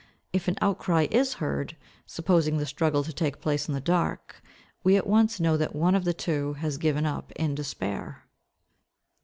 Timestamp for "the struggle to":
2.57-3.13